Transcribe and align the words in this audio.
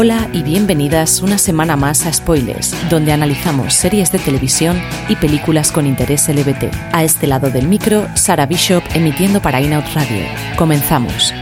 Hola 0.00 0.28
y 0.32 0.44
bienvenidas 0.44 1.22
una 1.22 1.38
semana 1.38 1.74
más 1.74 2.06
a 2.06 2.12
Spoilers, 2.12 2.72
donde 2.88 3.10
analizamos 3.10 3.74
series 3.74 4.12
de 4.12 4.20
televisión 4.20 4.80
y 5.08 5.16
películas 5.16 5.72
con 5.72 5.88
interés 5.88 6.28
LBT. 6.28 6.72
A 6.92 7.02
este 7.02 7.26
lado 7.26 7.50
del 7.50 7.66
micro, 7.66 8.06
Sara 8.14 8.46
Bishop 8.46 8.84
emitiendo 8.94 9.42
para 9.42 9.60
Inout 9.60 9.84
Radio. 9.94 10.24
Comenzamos. 10.56 11.34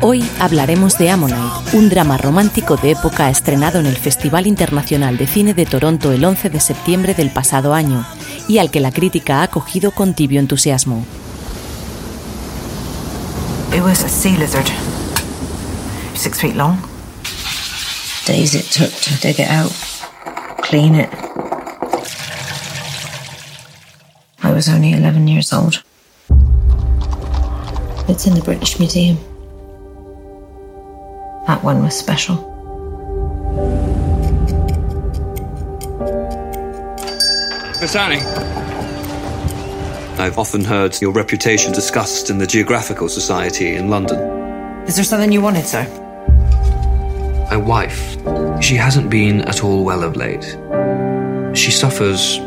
Hoy 0.00 0.24
hablaremos 0.38 0.98
de 0.98 1.10
Ammonite, 1.10 1.40
un 1.72 1.88
drama 1.88 2.16
romántico 2.16 2.76
de 2.76 2.92
época 2.92 3.28
estrenado 3.28 3.80
en 3.80 3.86
el 3.86 3.96
Festival 3.96 4.46
Internacional 4.46 5.16
de 5.16 5.26
Cine 5.26 5.52
de 5.52 5.66
Toronto 5.66 6.12
el 6.12 6.24
11 6.24 6.48
de 6.48 6.60
septiembre 6.60 7.12
del 7.14 7.30
pasado 7.30 7.74
año 7.74 8.06
y 8.46 8.58
al 8.58 8.70
que 8.70 8.78
la 8.78 8.92
crítica 8.92 9.40
ha 9.40 9.42
acogido 9.42 9.90
con 9.90 10.14
tibio 10.14 10.38
entusiasmo. 10.38 11.04
It 13.74 13.82
was 13.82 14.04
a 14.04 14.08
sea 14.08 14.38
lizard, 14.38 14.70
six 16.14 16.40
feet 16.40 16.54
long. 16.54 16.95
Days 18.26 18.56
it 18.56 18.64
took 18.64 18.90
to 18.90 19.20
dig 19.20 19.38
it 19.38 19.48
out, 19.48 19.70
clean 20.62 20.96
it. 20.96 21.08
I 24.42 24.52
was 24.52 24.68
only 24.68 24.92
11 24.92 25.28
years 25.28 25.52
old. 25.52 25.82
It's 28.08 28.26
in 28.26 28.34
the 28.34 28.42
British 28.44 28.80
Museum. 28.80 29.16
That 31.46 31.62
one 31.62 31.82
was 31.84 31.96
special. 31.96 32.36
Miss 37.80 37.94
Annie. 37.94 38.22
I've 40.18 40.38
often 40.38 40.64
heard 40.64 41.00
your 41.00 41.12
reputation 41.12 41.72
discussed 41.72 42.30
in 42.30 42.38
the 42.38 42.46
Geographical 42.46 43.08
Society 43.08 43.76
in 43.76 43.88
London. 43.88 44.18
Is 44.88 44.96
there 44.96 45.04
something 45.04 45.30
you 45.30 45.40
wanted, 45.40 45.66
sir? 45.66 46.05
My 47.48 47.56
wife, 47.56 48.16
she 48.60 48.74
hasn't 48.74 49.08
been 49.08 49.42
at 49.42 49.62
all 49.62 49.84
well 49.84 50.02
of 50.02 50.16
late. 50.16 50.44
She 51.56 51.70
suffers 51.70 52.38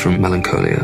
from 0.00 0.18
melancholia. 0.18 0.82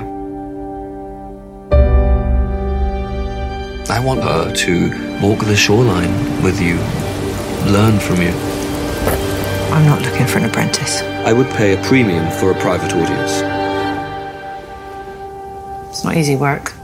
I 3.89 3.99
want 4.05 4.23
her 4.23 4.53
to 4.55 5.21
walk 5.23 5.41
the 5.47 5.57
shoreline 5.57 6.13
with 6.43 6.61
you, 6.61 6.75
learn 7.73 7.99
from 7.99 8.21
you. 8.21 8.35
I'm 9.73 9.87
not 9.87 10.03
looking 10.03 10.27
for 10.27 10.37
an 10.37 10.45
apprentice. 10.45 11.01
I 11.01 11.33
would 11.33 11.49
pay 11.51 11.73
a 11.73 11.83
premium 11.85 12.31
for 12.33 12.51
a 12.51 12.61
private 12.61 12.93
audience. 12.93 13.41
It's 15.89 16.05
not 16.05 16.15
easy 16.19 16.37
work. 16.37 16.76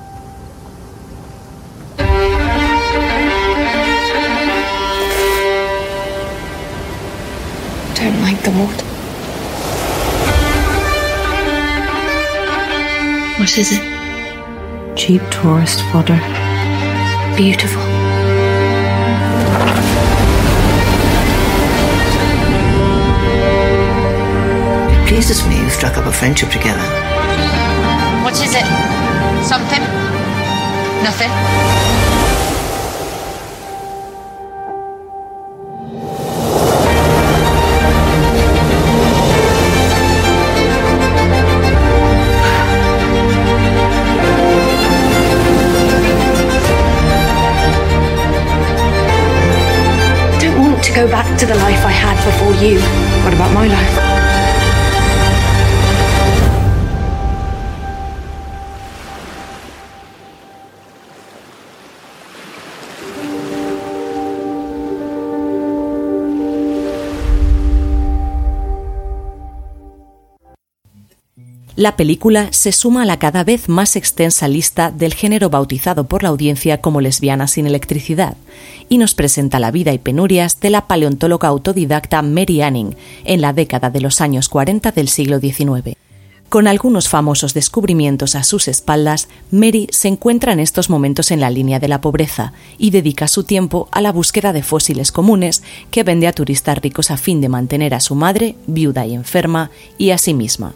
Don't 8.03 8.21
like 8.23 8.43
the 8.43 8.51
water. 8.51 8.87
What 13.39 13.57
is 13.59 13.73
it? 13.73 14.97
Cheap 14.97 15.23
tourist 15.31 15.83
fodder. 15.93 16.19
Beautiful. 17.37 17.83
It 24.93 25.09
pleases 25.09 25.47
me 25.47 25.61
you've 25.61 25.73
struck 25.73 25.97
up 25.97 26.07
a 26.07 26.13
friendship 26.13 26.51
together. 26.51 26.83
What 28.25 28.35
is 28.35 28.55
it? 28.55 28.67
Something? 29.45 29.83
Nothing? 31.05 31.92
You. 52.63 52.79
What 53.25 53.35
about 53.35 53.53
my 53.53 53.67
life? 53.67 54.02
La 71.83 71.97
película 71.97 72.47
se 72.53 72.71
suma 72.71 73.03
a 73.03 73.05
la 73.05 73.19
cada 73.19 73.43
vez 73.43 73.69
más 73.69 73.97
extensa 73.97 74.47
lista 74.47 74.93
del 74.93 75.15
género 75.15 75.51
bautizado 75.51 76.05
por 76.05 76.23
la 76.23 76.29
audiencia 76.29 76.81
como 76.81 77.01
lesbiana 77.01 77.49
sin 77.49 77.67
electricidad 77.67 78.37
y 78.89 78.99
nos 78.99 79.15
presenta 79.15 79.59
la 79.59 79.73
vida 79.73 79.93
y 79.93 79.99
penurias 79.99 80.61
de 80.61 80.71
la 80.71 80.87
paleontóloga 80.87 81.49
autodidacta 81.49 82.23
Mary 82.23 82.63
Anning 82.63 82.95
en 83.25 83.41
la 83.41 83.53
década 83.53 83.91
de 83.91 84.01
los 84.01 84.21
años 84.21 84.49
40 84.49 84.93
del 84.93 85.09
siglo 85.09 85.41
XIX. 85.41 85.97
Con 86.49 86.69
algunos 86.69 87.09
famosos 87.09 87.53
descubrimientos 87.53 88.37
a 88.37 88.45
sus 88.45 88.69
espaldas, 88.69 89.27
Mary 89.51 89.89
se 89.91 90.07
encuentra 90.07 90.53
en 90.53 90.61
estos 90.61 90.89
momentos 90.89 91.33
en 91.33 91.41
la 91.41 91.51
línea 91.51 91.81
de 91.81 91.89
la 91.89 92.01
pobreza 92.01 92.53
y 92.79 92.91
dedica 92.91 93.27
su 93.27 93.43
tiempo 93.43 93.89
a 93.91 94.01
la 94.01 94.13
búsqueda 94.13 94.53
de 94.53 94.63
fósiles 94.63 95.11
comunes 95.11 95.65
que 95.91 96.05
vende 96.05 96.29
a 96.29 96.33
turistas 96.33 96.79
ricos 96.79 97.11
a 97.11 97.17
fin 97.17 97.41
de 97.41 97.49
mantener 97.49 97.93
a 97.93 97.99
su 97.99 98.15
madre, 98.15 98.55
viuda 98.69 99.05
y 99.05 99.15
enferma, 99.15 99.73
y 99.99 100.11
a 100.11 100.19
sí 100.19 100.33
misma. 100.33 100.75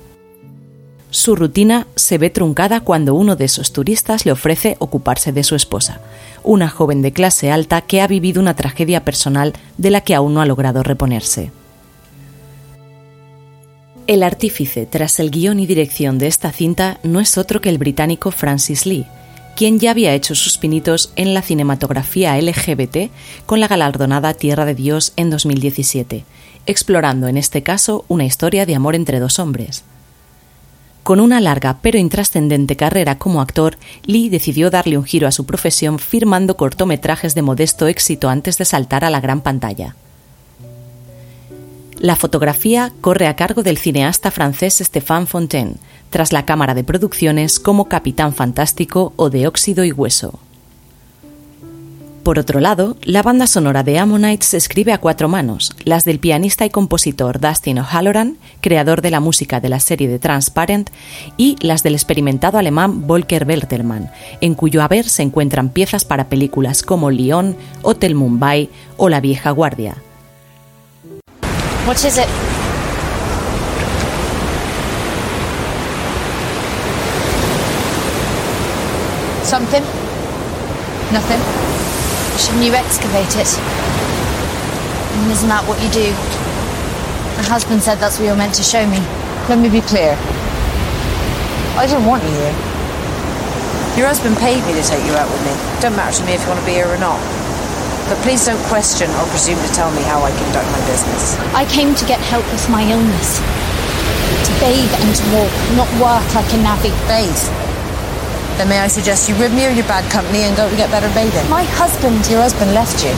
Su 1.16 1.34
rutina 1.34 1.86
se 1.96 2.18
ve 2.18 2.28
truncada 2.28 2.80
cuando 2.80 3.14
uno 3.14 3.36
de 3.36 3.46
esos 3.46 3.72
turistas 3.72 4.26
le 4.26 4.32
ofrece 4.32 4.76
ocuparse 4.80 5.32
de 5.32 5.44
su 5.44 5.54
esposa, 5.54 5.98
una 6.44 6.68
joven 6.68 7.00
de 7.00 7.14
clase 7.14 7.50
alta 7.50 7.80
que 7.80 8.02
ha 8.02 8.06
vivido 8.06 8.38
una 8.38 8.54
tragedia 8.54 9.02
personal 9.02 9.54
de 9.78 9.88
la 9.88 10.02
que 10.02 10.14
aún 10.14 10.34
no 10.34 10.42
ha 10.42 10.46
logrado 10.46 10.82
reponerse. 10.82 11.52
El 14.06 14.22
artífice 14.22 14.84
tras 14.84 15.18
el 15.18 15.30
guion 15.30 15.58
y 15.58 15.64
dirección 15.64 16.18
de 16.18 16.26
esta 16.26 16.52
cinta 16.52 17.00
no 17.02 17.18
es 17.18 17.38
otro 17.38 17.62
que 17.62 17.70
el 17.70 17.78
británico 17.78 18.30
Francis 18.30 18.84
Lee, 18.84 19.06
quien 19.56 19.78
ya 19.78 19.92
había 19.92 20.12
hecho 20.12 20.34
sus 20.34 20.58
pinitos 20.58 21.14
en 21.16 21.32
la 21.32 21.40
cinematografía 21.40 22.38
LGBT 22.38 23.10
con 23.46 23.60
la 23.60 23.68
galardonada 23.68 24.34
Tierra 24.34 24.66
de 24.66 24.74
Dios 24.74 25.14
en 25.16 25.30
2017, 25.30 26.26
explorando 26.66 27.26
en 27.26 27.38
este 27.38 27.62
caso 27.62 28.04
una 28.06 28.26
historia 28.26 28.66
de 28.66 28.74
amor 28.74 28.94
entre 28.94 29.18
dos 29.18 29.38
hombres. 29.38 29.82
Con 31.06 31.20
una 31.20 31.40
larga 31.40 31.78
pero 31.82 31.98
intrascendente 31.98 32.74
carrera 32.74 33.16
como 33.16 33.40
actor, 33.40 33.78
Lee 34.06 34.28
decidió 34.28 34.70
darle 34.70 34.98
un 34.98 35.04
giro 35.04 35.28
a 35.28 35.30
su 35.30 35.46
profesión 35.46 36.00
firmando 36.00 36.56
cortometrajes 36.56 37.36
de 37.36 37.42
modesto 37.42 37.86
éxito 37.86 38.28
antes 38.28 38.58
de 38.58 38.64
saltar 38.64 39.04
a 39.04 39.10
la 39.10 39.20
gran 39.20 39.40
pantalla. 39.40 39.94
La 42.00 42.16
fotografía 42.16 42.92
corre 43.00 43.28
a 43.28 43.36
cargo 43.36 43.62
del 43.62 43.78
cineasta 43.78 44.32
francés 44.32 44.82
Stéphane 44.82 45.26
Fontaine, 45.26 45.76
tras 46.10 46.32
la 46.32 46.44
cámara 46.44 46.74
de 46.74 46.82
producciones 46.82 47.60
como 47.60 47.84
Capitán 47.84 48.34
Fantástico 48.34 49.12
o 49.14 49.30
de 49.30 49.46
Óxido 49.46 49.84
y 49.84 49.92
Hueso. 49.92 50.40
Por 52.26 52.40
otro 52.40 52.58
lado, 52.58 52.96
la 53.04 53.22
banda 53.22 53.46
sonora 53.46 53.84
de 53.84 54.00
Ammonite 54.00 54.44
se 54.44 54.56
escribe 54.56 54.92
a 54.92 54.98
cuatro 54.98 55.28
manos, 55.28 55.76
las 55.84 56.04
del 56.04 56.18
pianista 56.18 56.66
y 56.66 56.70
compositor 56.70 57.38
Dustin 57.38 57.78
O'Halloran, 57.78 58.36
creador 58.60 59.00
de 59.00 59.12
la 59.12 59.20
música 59.20 59.60
de 59.60 59.68
la 59.68 59.78
serie 59.78 60.08
de 60.08 60.18
Transparent, 60.18 60.90
y 61.36 61.54
las 61.60 61.84
del 61.84 61.94
experimentado 61.94 62.58
alemán 62.58 63.06
Volker 63.06 63.44
Bertelmann, 63.44 64.10
en 64.40 64.56
cuyo 64.56 64.82
haber 64.82 65.08
se 65.08 65.22
encuentran 65.22 65.68
piezas 65.68 66.04
para 66.04 66.28
películas 66.28 66.82
como 66.82 67.12
Lyon, 67.12 67.56
Hotel 67.82 68.16
Mumbai 68.16 68.70
o 68.96 69.08
La 69.08 69.20
vieja 69.20 69.52
guardia. 69.52 69.94
Nothing? 81.12 81.95
Shouldn't 82.36 82.64
you 82.64 82.76
excavate 82.76 83.32
it? 83.40 83.48
And 85.16 85.32
isn't 85.32 85.48
that 85.48 85.64
what 85.64 85.80
you 85.80 85.88
do? 85.88 86.12
My 87.40 87.48
husband 87.48 87.80
said 87.80 87.96
that's 87.96 88.20
what 88.20 88.28
you're 88.28 88.36
meant 88.36 88.52
to 88.60 88.62
show 88.62 88.84
me. 88.84 89.00
Let 89.48 89.56
me 89.56 89.72
be 89.72 89.80
clear. 89.80 90.12
I 91.80 91.88
didn't 91.88 92.04
want 92.04 92.20
you 92.28 92.32
here. 92.36 92.56
Your 93.96 94.12
husband 94.12 94.36
paid 94.36 94.60
me 94.68 94.76
to 94.76 94.84
take 94.84 95.00
you 95.08 95.16
out 95.16 95.24
with 95.32 95.40
me. 95.48 95.56
Don't 95.80 95.96
matter 95.96 96.12
to 96.20 96.22
me 96.28 96.36
if 96.36 96.44
you 96.44 96.52
want 96.52 96.60
to 96.60 96.68
be 96.68 96.76
here 96.76 96.92
or 96.92 97.00
not. 97.00 97.16
But 98.12 98.20
please 98.20 98.44
don't 98.44 98.60
question 98.68 99.08
or 99.16 99.24
presume 99.32 99.56
to 99.56 99.70
tell 99.72 99.88
me 99.96 100.04
how 100.04 100.20
I 100.20 100.28
conduct 100.36 100.68
my 100.76 100.82
business. 100.84 101.40
I 101.56 101.64
came 101.72 101.96
to 101.96 102.04
get 102.04 102.20
help 102.20 102.44
with 102.52 102.68
my 102.68 102.84
illness. 102.84 103.40
To 104.44 104.52
bathe 104.60 104.92
and 104.92 105.10
to 105.16 105.24
walk, 105.32 105.52
not 105.72 105.88
work 105.96 106.24
like 106.36 106.52
a 106.52 106.60
navvy. 106.60 106.92
Bathe? 107.08 107.65
Then 108.56 108.68
may 108.68 108.78
I 108.78 108.88
suggest 108.88 109.28
you 109.28 109.36
rid 109.36 109.52
me 109.52 109.66
of 109.66 109.76
your 109.76 109.86
bad 109.86 110.10
company 110.10 110.44
and 110.44 110.56
go 110.56 110.68
to 110.68 110.76
get 110.76 110.90
better 110.90 111.08
bathing? 111.14 111.48
My 111.50 111.64
husband... 111.78 112.26
Your 112.30 112.42
husband 112.42 112.72
left 112.72 113.04
you. 113.04 113.10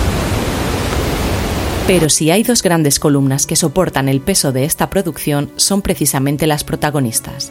Pero 1.87 2.11
si 2.11 2.31
hay 2.31 2.43
dos 2.43 2.63
grandes 2.63 2.99
columnas 2.99 3.47
que 3.47 3.57
soportan 3.57 4.09
el 4.09 4.21
peso 4.21 4.53
de 4.53 4.65
esta 4.65 4.91
producción, 4.91 5.51
son 5.57 5.81
precisamente 5.81 6.47
las 6.47 6.63
protagonistas. 6.63 7.51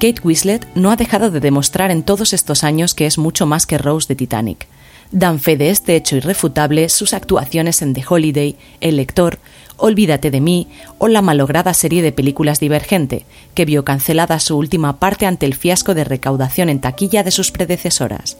Kate 0.00 0.20
Winslet 0.24 0.66
no 0.74 0.90
ha 0.90 0.96
dejado 0.96 1.30
de 1.30 1.40
demostrar 1.40 1.90
en 1.90 2.02
todos 2.02 2.32
estos 2.32 2.64
años 2.64 2.94
que 2.94 3.06
es 3.06 3.18
mucho 3.18 3.46
más 3.46 3.66
que 3.66 3.78
Rose 3.78 4.08
de 4.08 4.16
Titanic. 4.16 4.66
Dan 5.12 5.38
fe 5.38 5.56
de 5.56 5.70
este 5.70 5.94
hecho 5.94 6.16
irrefutable 6.16 6.88
sus 6.88 7.14
actuaciones 7.14 7.82
en 7.82 7.94
The 7.94 8.04
Holiday, 8.08 8.56
El 8.80 8.96
lector, 8.96 9.38
Olvídate 9.76 10.30
de 10.30 10.40
mí 10.40 10.68
o 10.98 11.08
la 11.08 11.22
malograda 11.22 11.74
serie 11.74 12.02
de 12.02 12.12
películas 12.12 12.60
Divergente, 12.60 13.26
que 13.54 13.64
vio 13.64 13.84
cancelada 13.84 14.38
su 14.38 14.56
última 14.56 14.98
parte 14.98 15.26
ante 15.26 15.46
el 15.46 15.54
fiasco 15.54 15.94
de 15.94 16.04
recaudación 16.04 16.68
en 16.68 16.80
taquilla 16.80 17.22
de 17.22 17.30
sus 17.30 17.50
predecesoras. 17.50 18.36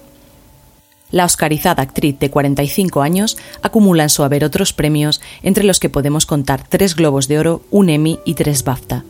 La 1.11 1.25
oscarizada 1.25 1.83
actriz 1.83 2.19
de 2.19 2.31
45 2.31 3.03
años 3.03 3.37
acumula 3.63 4.05
en 4.05 4.11
su 4.11 4.25
haber 4.25 4.45
otros 4.45 4.73
premios, 4.73 5.21
entre 5.43 5.65
los 5.65 5.81
que 5.81 5.89
podemos 5.89 6.27
contar 6.27 6.67
tres 6.69 6.97
Globos 6.97 7.29
de 7.29 7.39
Oro, 7.39 7.63
un 7.71 7.89
Emmy 7.89 8.19
y 8.25 8.35
tres 8.35 8.65
BAFTA. 8.65 9.05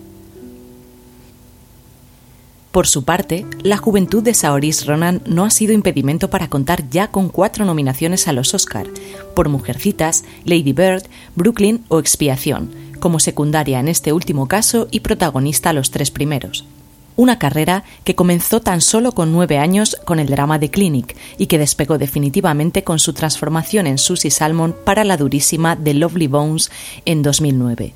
Por 2.74 2.88
su 2.88 3.04
parte, 3.04 3.46
la 3.62 3.76
juventud 3.76 4.20
de 4.20 4.34
Saoirse 4.34 4.84
Ronan 4.86 5.22
no 5.26 5.44
ha 5.44 5.50
sido 5.50 5.72
impedimento 5.72 6.28
para 6.28 6.50
contar 6.50 6.90
ya 6.90 7.06
con 7.06 7.28
cuatro 7.28 7.64
nominaciones 7.64 8.26
a 8.26 8.32
los 8.32 8.52
Oscar, 8.52 8.88
por 9.36 9.48
Mujercitas, 9.48 10.24
Lady 10.44 10.72
Bird, 10.72 11.04
Brooklyn 11.36 11.84
o 11.86 12.00
Expiación, 12.00 12.72
como 12.98 13.20
secundaria 13.20 13.78
en 13.78 13.86
este 13.86 14.12
último 14.12 14.48
caso 14.48 14.88
y 14.90 15.00
protagonista 15.00 15.70
a 15.70 15.72
los 15.72 15.92
tres 15.92 16.10
primeros. 16.10 16.66
Una 17.14 17.38
carrera 17.38 17.84
que 18.02 18.16
comenzó 18.16 18.60
tan 18.60 18.80
solo 18.80 19.12
con 19.12 19.30
nueve 19.30 19.58
años 19.58 19.96
con 20.04 20.18
el 20.18 20.26
drama 20.26 20.58
de 20.58 20.72
Clinic 20.72 21.16
y 21.38 21.46
que 21.46 21.58
despegó 21.58 21.96
definitivamente 21.96 22.82
con 22.82 22.98
su 22.98 23.12
transformación 23.12 23.86
en 23.86 23.98
Susie 23.98 24.32
Salmon 24.32 24.74
para 24.84 25.04
la 25.04 25.16
durísima 25.16 25.76
The 25.76 25.94
Lovely 25.94 26.26
Bones 26.26 26.72
en 27.04 27.22
2009. 27.22 27.94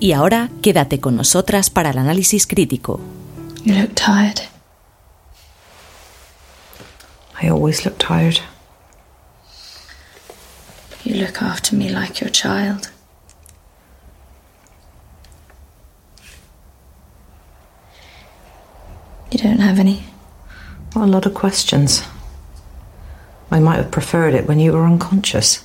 Y 0.00 0.12
ahora 0.14 0.50
quédate 0.62 0.98
con 0.98 1.14
nosotras 1.14 1.70
para 1.70 1.90
el 1.90 1.98
análisis 1.98 2.48
crítico. 2.48 2.98
You 3.62 3.74
look 3.74 3.90
tired. 3.94 4.42
I 7.42 7.48
always 7.48 7.84
look 7.84 7.98
tired. 7.98 8.40
You 11.04 11.14
look 11.16 11.42
after 11.42 11.76
me 11.76 11.88
like 11.90 12.20
your 12.20 12.30
child. 12.30 12.90
You 19.30 19.38
don't 19.38 19.60
have 19.60 19.78
any? 19.78 20.04
A 20.96 21.06
lot 21.06 21.24
of 21.24 21.34
questions. 21.34 22.02
I 23.50 23.60
might 23.60 23.76
have 23.76 23.90
preferred 23.90 24.34
it 24.34 24.46
when 24.46 24.58
you 24.58 24.72
were 24.72 24.84
unconscious. 24.84 25.64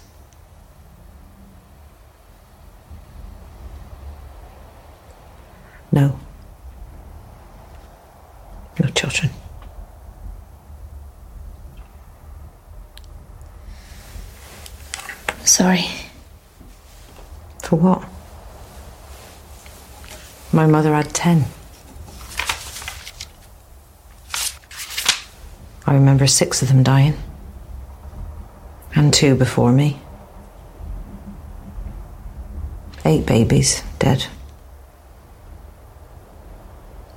No. 5.91 6.19
No 8.80 8.89
children. 8.89 9.31
Sorry. 15.44 15.86
For 17.75 17.81
what? 17.81 18.07
My 20.54 20.66
mother 20.66 20.94
had 20.94 21.13
ten. 21.13 21.44
I 25.86 25.94
remember 25.94 26.25
six 26.25 26.62
of 26.62 26.69
them 26.69 26.83
dying. 26.83 27.18
And 28.95 29.13
two 29.13 29.36
before 29.36 29.74
me. 29.74 30.00
Eight 33.04 33.25
babies 33.25 33.83
dead. 34.00 34.27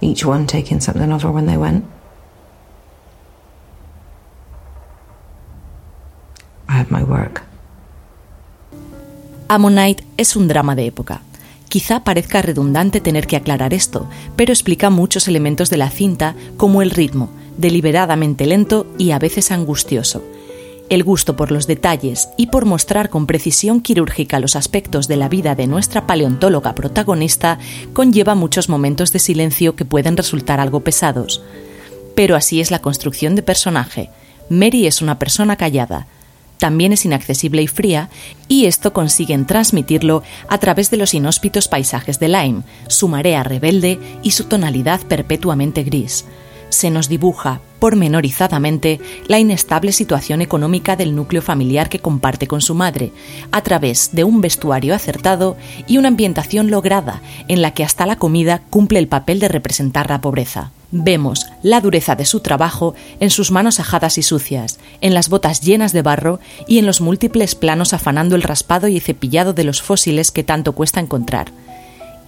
Each 0.01 0.25
one 0.25 0.49
taking 0.49 0.81
something 0.81 1.13
of 1.13 1.23
her 1.23 1.31
when 1.31 1.47
they 1.47 1.57
went. 1.57 1.85
Ammonite 9.51 10.05
es 10.19 10.37
un 10.37 10.47
drama 10.47 10.75
de 10.75 10.85
época. 10.85 11.23
Quizá 11.71 12.05
parezca 12.05 12.43
redundante 12.43 13.01
tener 13.01 13.27
que 13.27 13.37
aclarar 13.37 13.73
esto, 13.73 14.07
pero 14.37 14.53
explica 14.53 14.91
muchos 14.91 15.27
elementos 15.27 15.71
de 15.71 15.79
la 15.79 15.89
cinta, 15.89 16.35
como 16.59 16.83
el 16.83 16.91
ritmo, 16.91 17.31
deliberadamente 17.57 18.45
lento 18.45 18.87
y 18.99 19.13
a 19.13 19.19
veces 19.19 19.51
angustioso. 19.51 20.23
El 20.91 21.03
gusto 21.03 21.35
por 21.35 21.51
los 21.51 21.67
detalles 21.67 22.29
y 22.37 22.49
por 22.49 22.67
mostrar 22.67 23.09
con 23.09 23.27
precisión 23.27 23.81
quirúrgica 23.81 24.39
los 24.39 24.55
aspectos 24.55 25.09
de 25.09 25.17
la 25.17 25.31
vida 25.31 25.55
de 25.55 25.67
nuestra 25.67 26.07
paleontóloga 26.07 26.75
protagonista 26.75 27.59
conlleva 27.95 28.35
muchos 28.35 28.69
momentos 28.69 29.13
de 29.13 29.19
silencio 29.19 29.77
que 29.77 29.87
pueden 29.87 30.19
resultar 30.19 30.61
algo 30.61 30.81
pesados. 30.81 31.43
Pero 32.15 32.37
así 32.37 32.61
es 32.61 32.71
la 32.71 32.81
construcción 32.81 33.35
de 33.35 33.43
personaje. 33.43 34.11
Mary 34.51 34.87
es 34.87 35.01
una 35.01 35.19
persona 35.19 35.57
callada, 35.57 36.07
también 36.59 36.93
es 36.93 37.05
inaccesible 37.05 37.63
y 37.63 37.67
fría, 37.67 38.11
y 38.49 38.67
esto 38.67 38.93
consiguen 38.93 39.47
transmitirlo 39.47 40.23
a 40.49 40.59
través 40.59 40.91
de 40.91 40.97
los 40.97 41.15
inhóspitos 41.15 41.69
paisajes 41.69 42.19
de 42.19 42.29
Lyme, 42.29 42.63
su 42.89 43.09
marea 43.09 43.43
rebelde 43.43 43.99
y 44.23 44.33
su 44.33 44.45
tonalidad 44.45 45.01
perpetuamente 45.03 45.85
gris 45.85 46.25
se 46.69 46.91
nos 46.91 47.09
dibuja 47.09 47.61
pormenorizadamente 47.79 49.01
la 49.27 49.39
inestable 49.39 49.93
situación 49.93 50.43
económica 50.43 50.97
del 50.97 51.15
núcleo 51.15 51.43
familiar 51.43 51.89
que 51.89 52.01
comparte 52.01 52.47
con 52.47 52.61
su 52.61 52.75
madre, 52.75 53.13
a 53.53 53.63
través 53.63 54.11
de 54.13 54.25
un 54.25 54.41
vestuario 54.41 54.95
acertado 54.95 55.57
y 55.87 55.99
una 55.99 56.09
ambientación 56.09 56.71
lograda 56.71 57.23
en 57.47 57.63
la 57.63 57.73
que 57.73 57.85
hasta 57.85 58.07
la 58.07 58.17
comida 58.17 58.63
cumple 58.71 58.99
el 58.99 59.09
papel 59.09 59.39
de 59.39 59.49
representar 59.49 60.11
la 60.11 60.21
pobreza. 60.21 60.73
Vemos 60.91 61.47
la 61.63 61.81
dureza 61.83 62.17
de 62.17 62.25
su 62.25 62.41
trabajo 62.41 62.95
en 63.21 63.31
sus 63.31 63.51
manos 63.51 63.79
ajadas 63.79 64.17
y 64.17 64.23
sucias, 64.23 64.79
en 65.03 65.13
las 65.13 65.29
botas 65.29 65.61
llenas 65.61 65.93
de 65.93 66.03
barro 66.03 66.41
y 66.67 66.79
en 66.79 66.87
los 66.87 67.01
múltiples 67.03 67.55
planos 67.55 67.93
afanando 67.93 68.37
el 68.37 68.43
raspado 68.43 68.89
y 68.89 68.99
cepillado 68.99 69.53
de 69.53 69.65
los 69.65 69.83
fósiles 69.83 70.31
que 70.31 70.45
tanto 70.45 70.73
cuesta 70.73 71.01
encontrar 71.01 71.53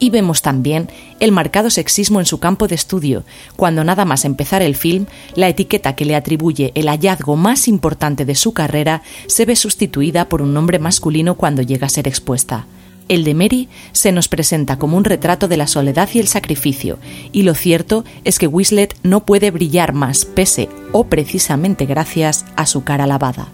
y 0.00 0.10
vemos 0.10 0.42
también 0.42 0.88
el 1.20 1.30
marcado 1.30 1.70
sexismo 1.70 2.18
en 2.18 2.26
su 2.26 2.40
campo 2.40 2.66
de 2.66 2.74
estudio, 2.74 3.24
cuando 3.54 3.84
nada 3.84 4.04
más 4.04 4.24
empezar 4.24 4.62
el 4.62 4.74
film, 4.74 5.06
la 5.36 5.48
etiqueta 5.48 5.94
que 5.94 6.06
le 6.06 6.16
atribuye 6.16 6.72
el 6.74 6.88
hallazgo 6.88 7.36
más 7.36 7.68
importante 7.68 8.24
de 8.24 8.34
su 8.34 8.52
carrera 8.52 9.02
se 9.28 9.44
ve 9.44 9.54
sustituida 9.54 10.28
por 10.28 10.42
un 10.42 10.54
nombre 10.54 10.78
masculino 10.78 11.36
cuando 11.36 11.62
llega 11.62 11.86
a 11.86 11.90
ser 11.90 12.08
expuesta. 12.08 12.66
El 13.08 13.24
de 13.24 13.34
Mary 13.34 13.68
se 13.92 14.12
nos 14.12 14.28
presenta 14.28 14.78
como 14.78 14.96
un 14.96 15.04
retrato 15.04 15.48
de 15.48 15.56
la 15.56 15.66
soledad 15.66 16.08
y 16.14 16.20
el 16.20 16.28
sacrificio, 16.28 16.98
y 17.32 17.42
lo 17.42 17.54
cierto 17.54 18.04
es 18.24 18.38
que 18.38 18.46
Wislet 18.46 18.96
no 19.02 19.26
puede 19.26 19.50
brillar 19.50 19.92
más 19.92 20.24
pese 20.24 20.68
o 20.92 21.04
precisamente 21.04 21.86
gracias 21.86 22.46
a 22.56 22.66
su 22.66 22.84
cara 22.84 23.06
lavada. 23.06 23.48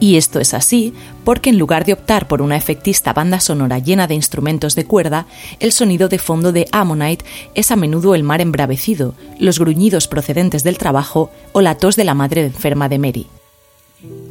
Y 0.00 0.16
esto 0.16 0.38
es 0.38 0.54
así 0.54 0.94
porque 1.24 1.50
en 1.50 1.58
lugar 1.58 1.84
de 1.84 1.92
optar 1.92 2.28
por 2.28 2.40
una 2.40 2.56
efectista 2.56 3.12
banda 3.12 3.40
sonora 3.40 3.78
llena 3.78 4.06
de 4.06 4.14
instrumentos 4.14 4.74
de 4.74 4.84
cuerda, 4.84 5.26
el 5.58 5.72
sonido 5.72 6.08
de 6.08 6.18
fondo 6.18 6.52
de 6.52 6.68
Ammonite 6.70 7.24
es 7.54 7.70
a 7.70 7.76
menudo 7.76 8.14
el 8.14 8.22
mar 8.22 8.40
embravecido, 8.40 9.14
los 9.38 9.58
gruñidos 9.58 10.06
procedentes 10.06 10.62
del 10.62 10.78
trabajo 10.78 11.30
o 11.52 11.60
la 11.60 11.74
tos 11.76 11.96
de 11.96 12.04
la 12.04 12.14
madre 12.14 12.46
enferma 12.46 12.88
de 12.88 12.98
Mary. 12.98 13.26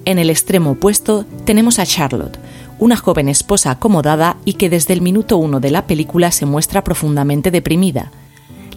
En 0.05 0.19
el 0.19 0.29
extremo 0.29 0.71
opuesto 0.71 1.25
tenemos 1.43 1.79
a 1.79 1.85
Charlotte, 1.85 2.39
una 2.79 2.95
joven 2.95 3.27
esposa 3.27 3.71
acomodada 3.71 4.37
y 4.45 4.53
que 4.53 4.69
desde 4.69 4.93
el 4.93 5.01
minuto 5.01 5.35
uno 5.35 5.59
de 5.59 5.71
la 5.71 5.85
película 5.85 6.31
se 6.31 6.45
muestra 6.45 6.83
profundamente 6.83 7.51
deprimida, 7.51 8.11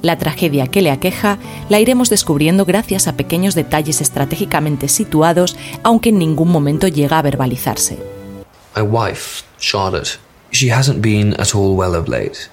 la 0.02 0.18
tragedia 0.18 0.66
que 0.66 0.82
le 0.82 0.90
aqueja 0.90 1.38
la 1.68 1.80
iremos 1.80 2.10
descubriendo 2.10 2.64
gracias 2.64 3.08
a 3.08 3.16
pequeños 3.16 3.54
detalles 3.54 4.00
estratégicamente 4.00 4.88
situados, 4.88 5.56
aunque 5.82 6.10
en 6.10 6.18
ningún 6.18 6.50
momento 6.50 6.88
llega 6.88 7.18
a 7.18 7.22
verbalizarse. 7.22 7.98
My 8.76 8.82
wife, 8.82 9.44
Charlotte, 9.58 10.18
she 10.52 10.70
hasn't 10.70 11.00
been 11.00 11.34
at 11.40 11.54
all 11.54 11.76
well 11.76 11.94
of 11.94 12.08
late. 12.08 12.48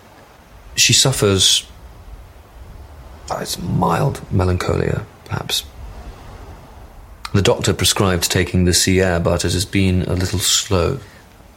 She 0.75 0.93
suffers 0.93 1.65
it's 3.35 3.59
mild 3.59 4.21
melancholia, 4.31 5.05
perhaps. 5.25 5.63
The 7.33 7.41
doctor 7.41 7.73
prescribed 7.73 8.31
taking 8.31 8.65
the 8.65 8.73
sea 8.73 9.01
air, 9.01 9.19
but 9.19 9.43
it 9.43 9.53
has 9.53 9.65
been 9.65 10.03
a 10.03 10.13
little 10.13 10.39
slow. 10.39 10.99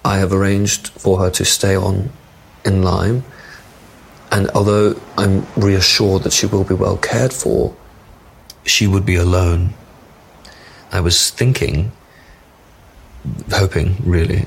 I 0.05 0.19
have 0.19 0.33
arranged 0.33 0.89
for 0.89 1.21
her 1.21 1.31
to 1.31 1.45
stay 1.45 1.77
on 1.77 2.11
in 2.65 2.83
Lyme, 2.83 3.25
and 4.31 4.51
although 4.55 4.95
I'm 5.17 5.47
reassured 5.57 6.23
that 6.23 6.33
she 6.33 6.47
will 6.47 6.65
be 6.65 6.75
well 6.75 6.97
cared 6.97 7.33
for, 7.33 7.75
she 8.65 8.87
would 8.87 9.05
be 9.05 9.17
alone. 9.17 9.75
I 10.93 11.01
was 11.01 11.31
thinking, 11.31 11.93
hoping 13.51 13.97
really, 14.05 14.47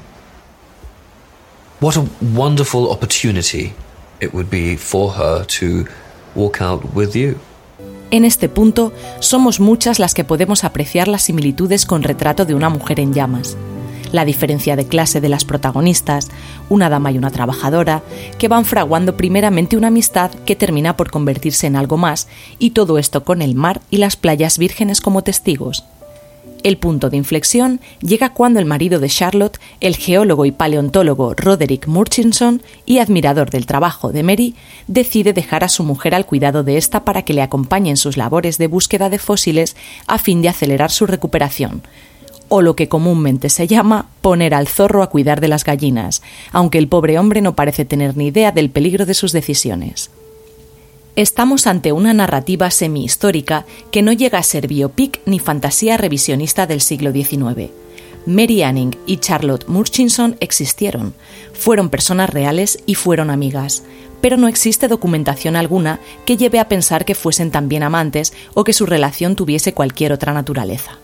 what 1.79 1.97
a 1.97 2.07
wonderful 2.21 2.91
opportunity 2.91 3.73
it 4.21 4.33
would 4.33 4.49
be 4.49 4.75
for 4.75 5.11
her 5.11 5.43
to 5.59 5.85
walk 6.35 6.61
out 6.61 6.93
with 6.93 7.15
you. 7.15 7.39
En 8.11 8.25
este 8.25 8.47
punto, 8.47 8.93
somos 9.19 9.59
muchas 9.59 9.97
las 9.97 10.13
que 10.13 10.23
podemos 10.23 10.63
apreciar 10.63 11.07
las 11.07 11.23
similitudes 11.23 11.85
con 11.85 12.03
Retrato 12.03 12.45
de 12.45 12.53
una 12.53 12.69
mujer 12.69 12.99
en 12.99 13.11
llamas. 13.11 13.57
La 14.13 14.25
diferencia 14.25 14.75
de 14.75 14.85
clase 14.85 15.21
de 15.21 15.27
las 15.27 15.43
protagonistas, 15.43 16.29
una 16.69 16.87
dama 16.87 17.11
y 17.11 17.17
una 17.17 17.31
trabajadora, 17.31 18.03
que 18.37 18.47
van 18.47 18.63
fraguando 18.63 19.17
primeramente 19.17 19.75
una 19.75 19.87
amistad 19.87 20.29
que 20.45 20.55
termina 20.55 20.95
por 20.95 21.09
convertirse 21.09 21.65
en 21.65 21.75
algo 21.75 21.97
más, 21.97 22.27
y 22.59 22.69
todo 22.69 22.99
esto 22.99 23.23
con 23.23 23.41
el 23.41 23.55
mar 23.55 23.81
y 23.89 23.97
las 23.97 24.15
playas 24.15 24.59
vírgenes 24.59 25.01
como 25.01 25.23
testigos. 25.23 25.83
El 26.61 26.77
punto 26.77 27.09
de 27.09 27.17
inflexión 27.17 27.81
llega 28.01 28.33
cuando 28.33 28.59
el 28.59 28.65
marido 28.65 28.99
de 28.99 29.09
Charlotte, 29.09 29.59
el 29.81 29.95
geólogo 29.95 30.45
y 30.45 30.51
paleontólogo 30.51 31.33
Roderick 31.33 31.87
Murchison 31.87 32.61
y 32.85 32.99
admirador 32.99 33.49
del 33.49 33.65
trabajo 33.65 34.11
de 34.11 34.21
Mary, 34.21 34.55
decide 34.87 35.33
dejar 35.33 35.63
a 35.63 35.69
su 35.69 35.83
mujer 35.83 36.13
al 36.13 36.27
cuidado 36.27 36.63
de 36.63 36.77
esta 36.77 37.03
para 37.03 37.23
que 37.23 37.33
le 37.33 37.41
acompañe 37.41 37.89
en 37.89 37.97
sus 37.97 38.15
labores 38.15 38.59
de 38.59 38.67
búsqueda 38.67 39.09
de 39.09 39.17
fósiles 39.17 39.75
a 40.05 40.19
fin 40.19 40.43
de 40.43 40.49
acelerar 40.49 40.91
su 40.91 41.07
recuperación, 41.07 41.81
o 42.55 42.61
lo 42.61 42.75
que 42.75 42.87
comúnmente 42.87 43.49
se 43.49 43.65
llama 43.65 44.09
poner 44.21 44.53
al 44.53 44.67
zorro 44.67 45.01
a 45.01 45.09
cuidar 45.09 45.41
de 45.41 45.47
las 45.47 45.63
gallinas, 45.63 46.21
aunque 46.51 46.77
el 46.77 46.87
pobre 46.87 47.17
hombre 47.17 47.41
no 47.41 47.55
parece 47.55 47.83
tener 47.83 48.15
ni 48.15 48.27
idea 48.27 48.51
del 48.51 48.69
peligro 48.69 49.07
de 49.07 49.15
sus 49.15 49.31
decisiones. 49.31 50.11
Estamos 51.15 51.65
ante 51.65 51.91
una 51.93 52.13
narrativa 52.13 52.69
semi-histórica 52.69 53.65
que 53.89 54.03
no 54.03 54.13
llega 54.13 54.37
a 54.37 54.43
ser 54.43 54.67
biopic 54.67 55.19
ni 55.25 55.39
fantasía 55.39 55.97
revisionista 55.97 56.67
del 56.67 56.81
siglo 56.81 57.11
XIX. 57.11 57.71
Mary 58.27 58.61
Anning 58.61 58.97
y 59.07 59.17
Charlotte 59.17 59.67
Murchison 59.67 60.37
existieron, 60.39 61.15
fueron 61.53 61.89
personas 61.89 62.29
reales 62.29 62.83
y 62.85 62.93
fueron 62.93 63.31
amigas, 63.31 63.81
pero 64.21 64.37
no 64.37 64.47
existe 64.47 64.87
documentación 64.87 65.55
alguna 65.55 65.99
que 66.27 66.37
lleve 66.37 66.59
a 66.59 66.69
pensar 66.69 67.03
que 67.03 67.15
fuesen 67.15 67.49
también 67.49 67.81
amantes 67.81 68.31
o 68.53 68.63
que 68.63 68.73
su 68.73 68.85
relación 68.85 69.35
tuviese 69.35 69.73
cualquier 69.73 70.13
otra 70.13 70.33
naturaleza. 70.33 70.99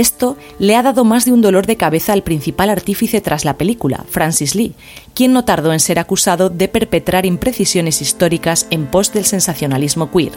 Esto 0.00 0.38
le 0.58 0.76
ha 0.76 0.82
dado 0.82 1.04
más 1.04 1.26
de 1.26 1.32
un 1.32 1.42
dolor 1.42 1.66
de 1.66 1.76
cabeza 1.76 2.14
al 2.14 2.22
principal 2.22 2.70
artífice 2.70 3.20
tras 3.20 3.44
la 3.44 3.58
película, 3.58 4.06
Francis 4.08 4.54
Lee, 4.54 4.72
quien 5.12 5.34
no 5.34 5.44
tardó 5.44 5.74
en 5.74 5.78
ser 5.78 5.98
acusado 5.98 6.48
de 6.48 6.68
perpetrar 6.68 7.26
imprecisiones 7.26 8.00
históricas 8.00 8.66
en 8.70 8.86
pos 8.86 9.12
del 9.12 9.26
sensacionalismo 9.26 10.10
queer. 10.10 10.32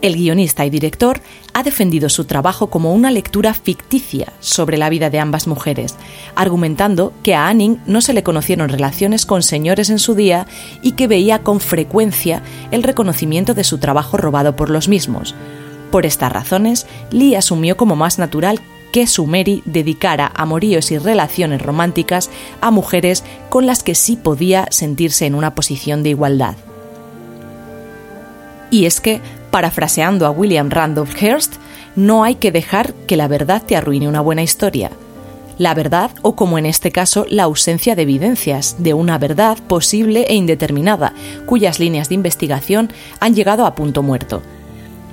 El 0.00 0.14
guionista 0.16 0.64
y 0.64 0.70
director 0.70 1.20
ha 1.52 1.62
defendido 1.62 2.08
su 2.08 2.24
trabajo 2.24 2.70
como 2.70 2.94
una 2.94 3.10
lectura 3.10 3.52
ficticia 3.52 4.32
sobre 4.40 4.78
la 4.78 4.88
vida 4.88 5.10
de 5.10 5.18
ambas 5.18 5.46
mujeres, 5.46 5.96
argumentando 6.34 7.12
que 7.22 7.34
a 7.34 7.48
Anning 7.48 7.82
no 7.84 8.00
se 8.00 8.14
le 8.14 8.22
conocieron 8.22 8.70
relaciones 8.70 9.26
con 9.26 9.42
señores 9.42 9.90
en 9.90 9.98
su 9.98 10.14
día 10.14 10.46
y 10.80 10.92
que 10.92 11.06
veía 11.06 11.42
con 11.42 11.60
frecuencia 11.60 12.42
el 12.70 12.82
reconocimiento 12.82 13.52
de 13.52 13.64
su 13.64 13.76
trabajo 13.76 14.16
robado 14.16 14.56
por 14.56 14.70
los 14.70 14.88
mismos, 14.88 15.34
por 15.94 16.06
estas 16.06 16.32
razones, 16.32 16.88
Lee 17.12 17.36
asumió 17.36 17.76
como 17.76 17.94
más 17.94 18.18
natural 18.18 18.58
que 18.90 19.06
su 19.06 19.28
Mary 19.28 19.62
dedicara 19.64 20.32
amoríos 20.34 20.90
y 20.90 20.98
relaciones 20.98 21.62
románticas 21.62 22.30
a 22.60 22.72
mujeres 22.72 23.22
con 23.48 23.64
las 23.64 23.84
que 23.84 23.94
sí 23.94 24.16
podía 24.16 24.66
sentirse 24.70 25.24
en 25.24 25.36
una 25.36 25.54
posición 25.54 26.02
de 26.02 26.08
igualdad. 26.08 26.56
Y 28.72 28.86
es 28.86 29.00
que, 29.00 29.20
parafraseando 29.52 30.26
a 30.26 30.32
William 30.32 30.68
Randolph 30.68 31.14
Hearst, 31.14 31.54
no 31.94 32.24
hay 32.24 32.34
que 32.34 32.50
dejar 32.50 32.92
que 33.06 33.16
la 33.16 33.28
verdad 33.28 33.62
te 33.64 33.76
arruine 33.76 34.08
una 34.08 34.20
buena 34.20 34.42
historia. 34.42 34.90
La 35.58 35.74
verdad, 35.74 36.10
o 36.22 36.34
como 36.34 36.58
en 36.58 36.66
este 36.66 36.90
caso, 36.90 37.24
la 37.28 37.44
ausencia 37.44 37.94
de 37.94 38.02
evidencias 38.02 38.74
de 38.80 38.94
una 38.94 39.16
verdad 39.18 39.58
posible 39.68 40.26
e 40.28 40.34
indeterminada, 40.34 41.14
cuyas 41.46 41.78
líneas 41.78 42.08
de 42.08 42.16
investigación 42.16 42.90
han 43.20 43.36
llegado 43.36 43.64
a 43.64 43.76
punto 43.76 44.02
muerto. 44.02 44.42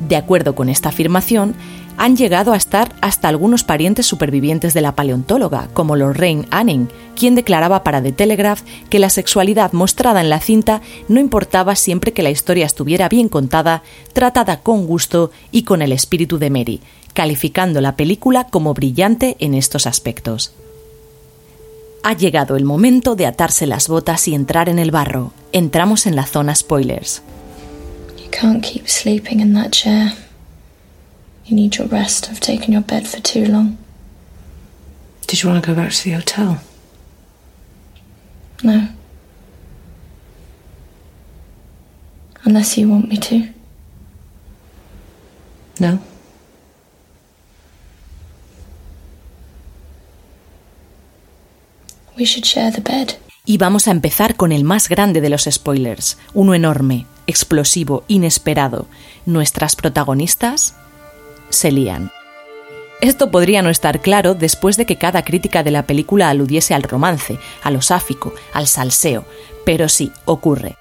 De 0.08 0.16
acuerdo 0.16 0.56
con 0.56 0.70
esta 0.70 0.90
afirmación, 0.90 1.56
han 1.98 2.16
llegado 2.16 2.54
a 2.54 2.58
estar 2.58 2.96
hasta 3.02 3.28
algunos 3.28 3.64
parientes 3.64 4.06
supervivientes 4.08 4.74
de 4.74 4.82
la 4.82 4.96
paleontóloga, 4.96 5.68
como 5.74 5.96
Lorraine 5.96 6.48
Anning, 6.50 6.90
quien 7.16 7.36
declaraba 7.36 7.84
para 7.84 8.02
The 8.02 8.12
Telegraph 8.12 8.62
que 8.90 9.00
la 9.00 9.10
sexualidad 9.10 9.74
mostrada 9.74 10.22
en 10.22 10.30
la 10.30 10.40
cinta 10.40 10.82
no 11.08 11.20
importaba 11.20 11.76
siempre 11.76 12.14
que 12.14 12.24
la 12.24 12.32
historia 12.32 12.66
estuviera 12.66 13.08
bien 13.10 13.30
contada, 13.30 13.84
tratada 14.14 14.62
con 14.62 14.88
gusto 14.88 15.32
y 15.52 15.64
con 15.64 15.82
el 15.82 15.92
espíritu 15.92 16.40
de 16.40 16.50
Mary, 16.50 16.82
calificando 17.14 17.82
la 17.82 17.96
película 17.96 18.46
como 18.46 18.74
brillante 18.74 19.36
en 19.40 19.54
estos 19.54 19.86
aspectos. 19.86 20.54
Ha 22.04 22.14
llegado 22.14 22.56
el 22.56 22.66
momento 22.66 23.16
de 23.16 23.28
atarse 23.28 23.68
las 23.68 23.88
botas 23.88 24.28
y 24.28 24.34
entrar 24.34 24.70
en 24.70 24.80
el 24.80 24.90
barro. 24.90 25.34
Entramos 25.52 26.08
en 26.08 26.16
la 26.16 26.26
zona 26.26 26.56
spoilers. 26.56 27.22
Can't 28.32 28.64
keep 28.64 28.88
sleeping 28.90 29.40
in 29.40 29.54
that 29.54 29.72
chair. 29.72 30.14
You 31.46 31.56
need 31.56 31.76
your 31.78 31.88
rest. 31.88 32.30
I've 32.30 32.40
taken 32.40 32.72
your 32.72 32.82
bed 32.82 33.08
for 33.08 33.20
too 33.20 33.46
long. 33.46 33.78
Did 35.28 35.44
you 35.44 35.50
want 35.50 35.64
to 35.64 35.68
go 35.68 35.76
back 35.76 35.92
to 35.92 36.04
the 36.04 36.12
hotel? 36.12 36.62
No. 38.64 38.88
Unless 42.44 42.78
you 42.78 42.90
want 42.90 43.08
me 43.08 43.18
to. 43.18 43.48
No. 45.80 46.00
We 52.18 52.26
should 52.26 52.46
share 52.46 52.72
the 52.72 52.82
bed. 52.82 53.16
Y 53.46 53.58
vamos 53.58 53.88
a 53.88 53.92
empezar 53.92 54.36
con 54.36 54.52
el 54.52 54.64
más 54.64 54.90
grande 54.90 55.22
de 55.22 55.30
los 55.30 55.48
spoilers, 55.50 56.18
uno 56.34 56.54
enorme, 56.54 57.08
explosivo, 57.32 58.04
inesperado. 58.08 58.86
Nuestras 59.26 59.76
protagonistas 59.76 60.76
se 61.50 61.72
lían. 61.72 62.12
Esto 63.02 63.32
podría 63.32 63.64
no 63.64 63.72
estar 63.72 64.00
claro 64.02 64.36
después 64.36 64.78
de 64.78 64.86
que 64.86 64.98
cada 64.98 65.24
crítica 65.24 65.64
de 65.64 65.72
la 65.72 65.88
película 65.88 66.30
aludiese 66.30 66.76
al 66.76 66.84
romance, 66.84 67.40
a 67.64 67.72
lo 67.72 67.82
sáfico, 67.82 68.34
al 68.54 68.68
salseo, 68.68 69.26
pero 69.66 69.90
sí, 69.90 70.12
ocurre. 70.26 70.78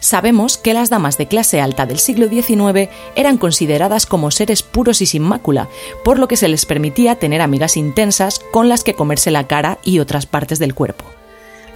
Sabemos 0.00 0.56
que 0.56 0.74
las 0.74 0.90
damas 0.90 1.18
de 1.18 1.26
clase 1.26 1.60
alta 1.60 1.84
del 1.84 1.98
siglo 1.98 2.28
XIX 2.28 2.88
eran 3.16 3.36
consideradas 3.36 4.06
como 4.06 4.30
seres 4.30 4.62
puros 4.62 5.02
y 5.02 5.06
sin 5.06 5.22
mácula, 5.22 5.68
por 6.04 6.18
lo 6.18 6.28
que 6.28 6.36
se 6.36 6.48
les 6.48 6.66
permitía 6.66 7.16
tener 7.16 7.42
amigas 7.42 7.76
intensas 7.76 8.40
con 8.52 8.68
las 8.68 8.84
que 8.84 8.94
comerse 8.94 9.30
la 9.30 9.46
cara 9.46 9.78
y 9.82 9.98
otras 9.98 10.26
partes 10.26 10.58
del 10.58 10.74
cuerpo. 10.74 11.04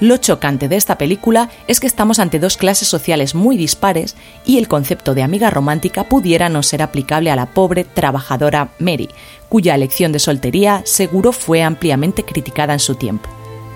Lo 0.03 0.17
chocante 0.17 0.69
de 0.69 0.75
esta 0.75 0.99
película 0.99 1.49
es 1.69 1.79
que 1.79 1.87
estamos 1.87 2.19
ante 2.19 2.41
dos 2.41 2.57
clases 2.57 2.89
sociales 2.89 3.37
muy 3.37 3.57
dispares 3.57 4.17
y 4.45 4.59
el 4.59 4.67
concepto 4.67 5.15
de 5.15 5.23
amiga 5.23 5.49
romántica 5.49 6.09
pudiera 6.09 6.49
no 6.49 6.65
ser 6.65 6.83
aplicable 6.83 7.31
a 7.31 7.37
la 7.37 7.47
pobre 7.47 7.85
trabajadora 7.85 8.71
Mary, 8.81 9.09
cuya 9.49 9.77
elección 9.77 10.11
de 10.11 10.19
soltería 10.19 10.83
seguro 10.85 11.31
fue 11.31 11.63
ampliamente 11.63 12.25
criticada 12.25 12.73
en 12.73 12.81
su 12.81 12.97
tiempo. 12.97 13.31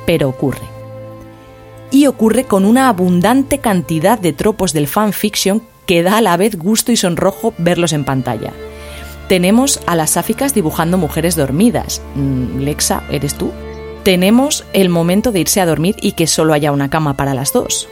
Pero 0.05 0.29
ocurre. 0.29 0.67
Y 1.93 2.09
ocurre 2.09 2.43
con 2.43 2.65
una 2.65 2.89
abundante 2.89 3.59
cantidad 3.59 4.19
de 4.19 4.33
tropos 4.33 4.73
del 4.73 4.89
fanfiction 4.89 5.63
que 5.87 6.03
da 6.03 6.17
a 6.17 6.23
la 6.23 6.37
vez 6.37 6.59
gusto 6.59 6.91
y 6.91 6.97
sonrojo 6.97 7.55
verlos 7.57 7.93
en 7.93 8.05
pantalla. 8.05 8.53
Tenemos 9.29 9.79
a 9.87 9.95
las 9.95 10.11
sáficas 10.11 10.55
dibujando 10.55 10.99
mujeres 10.99 11.37
dormidas. 11.37 12.03
Mm, 12.17 12.63
Lexa, 12.63 13.05
¿eres 13.13 13.35
tú? 13.35 13.53
Tenemos 14.07 14.63
el 14.73 14.89
momento 14.89 15.33
de 15.33 15.41
irse 15.41 15.61
a 15.61 15.67
dormir 15.67 15.97
y 16.01 16.13
que 16.13 16.29
solo 16.29 16.53
haya 16.53 16.71
una 16.71 16.89
cama 16.89 17.17
para 17.17 17.35
las 17.35 17.53
dos. 17.53 17.89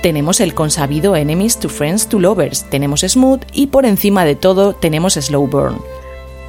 Tenemos 0.00 0.38
el 0.38 0.54
consabido 0.54 1.16
Enemies 1.16 1.58
to 1.58 1.68
Friends 1.68 2.06
to 2.06 2.20
Lovers, 2.20 2.70
tenemos 2.70 3.00
Smooth 3.00 3.42
y 3.52 3.66
por 3.66 3.84
encima 3.84 4.24
de 4.24 4.36
todo 4.36 4.74
tenemos 4.74 5.14
Slow 5.14 5.48
Burn. 5.48 5.78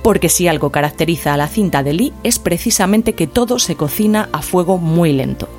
Porque 0.03 0.29
si 0.29 0.47
algo 0.47 0.69
caracteriza 0.69 1.33
a 1.33 1.37
la 1.37 1.47
cinta 1.47 1.81
de 1.81 1.93
Lee 1.93 2.13
es 2.21 2.37
precisamente 2.37 3.13
que 3.13 3.25
todo 3.25 3.57
se 3.57 3.75
cocina 3.75 4.29
a 4.33 4.43
fuego 4.43 4.77
muy 4.77 5.13
lento. 5.13 5.49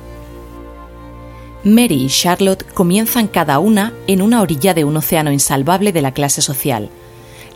Mary 1.65 2.05
y 2.05 2.07
Charlotte 2.07 2.63
comienzan 2.73 3.27
cada 3.27 3.59
una 3.59 3.91
en 4.07 4.21
una 4.21 4.41
orilla 4.41 4.73
de 4.73 4.85
un 4.85 4.95
océano 4.95 5.33
insalvable 5.33 5.91
de 5.91 6.01
la 6.01 6.13
clase 6.13 6.41
social. 6.41 6.87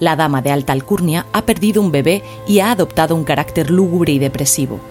La 0.02 0.18
dama 0.18 0.42
de 0.42 0.52
alta 0.52 0.74
alcurnia 0.74 1.28
ha 1.32 1.44
perdido 1.44 1.82
un 1.82 1.94
bebé 1.94 2.24
y 2.46 2.60
ha 2.60 2.72
adoptado 2.72 3.16
un 3.16 3.24
carácter 3.24 3.70
lúgubre 3.70 4.12
y 4.12 4.20
depresivo 4.20 4.82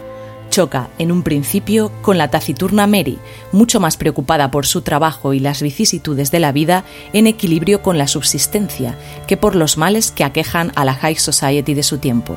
choca 0.51 0.89
en 0.99 1.13
un 1.13 1.23
principio 1.23 1.93
con 2.03 2.19
la 2.19 2.29
taciturna 2.29 2.87
Mary, 2.87 3.19
mucho 3.53 3.81
más 3.81 3.97
preocupada 3.97 4.51
por 4.51 4.67
su 4.67 4.83
trabajo 4.83 5.33
y 5.35 5.41
las 5.41 5.63
vicisitudes 5.63 6.31
de 6.31 6.41
la 6.41 6.53
vida 6.53 6.85
en 7.13 7.27
equilibrio 7.27 7.83
con 7.83 7.99
la 7.99 8.09
subsistencia 8.09 8.99
que 9.27 9.37
por 9.37 9.55
los 9.55 9.77
males 9.77 10.11
que 10.11 10.25
aquejan 10.25 10.73
a 10.75 10.85
la 10.85 10.95
high 10.95 11.17
society 11.17 11.75
de 11.75 11.83
su 11.83 11.99
tiempo. 11.99 12.37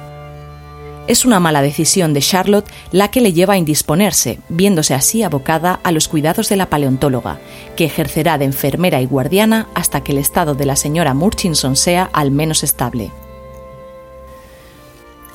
Es 1.09 1.25
una 1.25 1.39
mala 1.39 1.63
decisión 1.63 2.13
de 2.13 2.21
Charlotte 2.21 2.69
la 2.91 3.09
que 3.09 3.19
le 3.19 3.33
lleva 3.33 3.55
a 3.55 3.57
indisponerse, 3.57 4.37
viéndose 4.47 4.93
así 4.93 5.23
abocada 5.23 5.79
a 5.83 5.91
los 5.91 6.07
cuidados 6.07 6.49
de 6.49 6.55
la 6.55 6.69
paleontóloga, 6.69 7.39
que 7.75 7.85
ejercerá 7.85 8.37
de 8.37 8.45
enfermera 8.45 9.01
y 9.01 9.07
guardiana 9.07 9.67
hasta 9.73 10.01
que 10.01 10.11
el 10.11 10.19
estado 10.19 10.53
de 10.53 10.67
la 10.67 10.75
señora 10.75 11.15
Murchison 11.15 11.75
sea 11.75 12.11
al 12.13 12.29
menos 12.29 12.63
estable. 12.63 13.11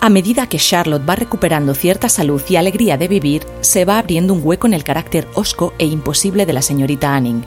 A 0.04 0.10
medida 0.10 0.46
que 0.46 0.58
Charlotte 0.58 1.08
va 1.08 1.16
recuperando 1.16 1.72
cierta 1.72 2.10
salud 2.10 2.42
y 2.46 2.56
alegría 2.56 2.98
de 2.98 3.08
vivir, 3.08 3.46
se 3.62 3.86
va 3.86 3.98
abriendo 3.98 4.34
un 4.34 4.42
hueco 4.44 4.66
en 4.66 4.74
el 4.74 4.84
carácter 4.84 5.26
hosco 5.32 5.72
e 5.78 5.86
imposible 5.86 6.44
de 6.44 6.52
la 6.52 6.60
señorita 6.60 7.16
Anning, 7.16 7.46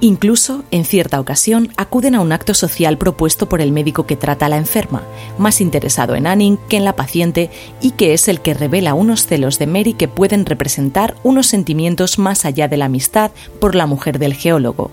Incluso, 0.00 0.64
en 0.72 0.84
cierta 0.84 1.20
ocasión, 1.20 1.72
acuden 1.76 2.16
a 2.16 2.20
un 2.20 2.32
acto 2.32 2.52
social 2.52 2.98
propuesto 2.98 3.48
por 3.48 3.60
el 3.60 3.70
médico 3.70 4.06
que 4.06 4.16
trata 4.16 4.46
a 4.46 4.48
la 4.48 4.56
enferma, 4.56 5.04
más 5.38 5.60
interesado 5.60 6.16
en 6.16 6.26
Anning 6.26 6.58
que 6.68 6.76
en 6.76 6.84
la 6.84 6.96
paciente 6.96 7.48
y 7.80 7.92
que 7.92 8.12
es 8.12 8.26
el 8.26 8.40
que 8.40 8.54
revela 8.54 8.94
unos 8.94 9.26
celos 9.26 9.60
de 9.60 9.68
Mary 9.68 9.94
que 9.94 10.08
pueden 10.08 10.46
representar 10.46 11.14
unos 11.22 11.46
sentimientos 11.46 12.18
más 12.18 12.44
allá 12.44 12.66
de 12.66 12.76
la 12.76 12.86
amistad 12.86 13.30
por 13.60 13.76
la 13.76 13.86
mujer 13.86 14.18
del 14.18 14.34
geólogo. 14.34 14.90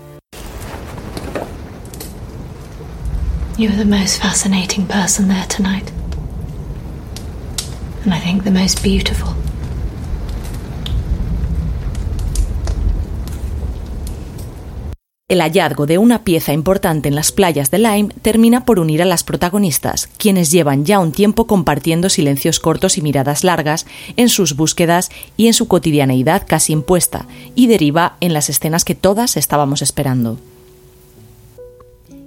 The 3.56 3.84
most 3.84 4.22
fascinating 4.22 4.86
person 4.86 5.26
there 5.26 5.46
tonight. 5.48 5.90
El 15.32 15.40
hallazgo 15.40 15.86
de 15.86 15.96
una 15.96 16.24
pieza 16.24 16.52
importante 16.52 17.08
en 17.08 17.14
las 17.14 17.32
playas 17.32 17.70
de 17.70 17.78
Lyme 17.78 18.12
termina 18.20 18.66
por 18.66 18.78
unir 18.78 19.00
a 19.00 19.06
las 19.06 19.24
protagonistas, 19.24 20.08
quienes 20.18 20.50
llevan 20.50 20.84
ya 20.84 20.98
un 20.98 21.10
tiempo 21.10 21.46
compartiendo 21.46 22.10
silencios 22.10 22.60
cortos 22.60 22.98
y 22.98 23.00
miradas 23.00 23.42
largas 23.42 23.86
en 24.18 24.28
sus 24.28 24.56
búsquedas 24.56 25.08
y 25.38 25.46
en 25.46 25.54
su 25.54 25.68
cotidianeidad 25.68 26.42
casi 26.46 26.74
impuesta, 26.74 27.26
y 27.54 27.66
deriva 27.66 28.16
en 28.20 28.34
las 28.34 28.50
escenas 28.50 28.84
que 28.84 28.94
todas 28.94 29.38
estábamos 29.38 29.80
esperando. 29.80 30.38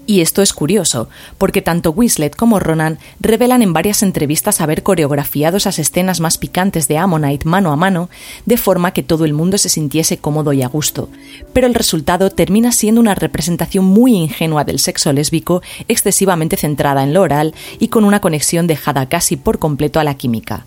Y 0.08 0.22
esto 0.22 0.44
es 0.44 0.54
curioso, 0.54 1.10
porque 1.40 1.64
tanto 1.64 1.90
Winslet 1.90 2.36
como 2.36 2.60
Ronan 2.60 3.00
revelan 3.20 3.64
en 3.64 3.74
varias 3.74 4.04
entrevistas 4.04 4.62
haber 4.62 4.84
coreografiado 4.84 5.58
esas 5.58 5.80
escenas 5.80 6.20
más 6.20 6.38
picantes 6.38 6.88
de 6.88 7.00
Ammonite 7.00 7.48
mano 7.48 7.72
a 7.72 7.76
mano, 7.76 8.10
de 8.46 8.58
forma 8.58 8.92
que 8.92 9.02
todo 9.02 9.26
el 9.26 9.34
mundo 9.34 9.58
se 9.58 9.70
sintiese 9.70 10.18
cómodo 10.18 10.54
y 10.54 10.62
a 10.62 10.68
gusto. 10.68 11.10
Pero 11.54 11.66
el 11.66 11.74
resultado 11.74 12.30
termina 12.30 12.72
siendo 12.72 13.02
una 13.02 13.16
representación 13.16 13.86
muy 13.86 14.14
ingenua 14.16 14.64
del 14.64 14.78
sexo 14.78 15.12
lésbico, 15.12 15.64
excesivamente 15.88 16.56
centrada 16.56 17.02
en 17.02 17.14
lo 17.14 17.22
oral 17.22 17.56
y 17.80 17.88
con 17.88 18.06
una 18.06 18.22
conexión 18.22 18.68
dejada 18.68 19.10
casi 19.10 19.38
por 19.38 19.58
completo 19.58 20.00
a 20.00 20.04
la 20.04 20.16
química. 20.16 20.66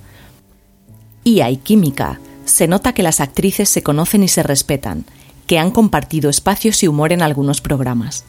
Y 1.23 1.43
hay 1.43 1.59
química. 1.59 2.19
Se 2.45 2.67
nota 2.67 2.93
que 2.93 3.05
las 3.05 3.21
actrices 3.21 3.69
se 3.69 3.83
conocen 3.83 4.25
y 4.25 4.29
se 4.29 4.43
respetan, 4.43 5.05
que 5.47 5.61
han 5.61 5.71
compartido 5.71 6.29
espacios 6.29 6.83
y 6.83 6.89
humor 6.89 7.13
en 7.13 7.23
algunos 7.23 7.61
programas. 7.61 8.25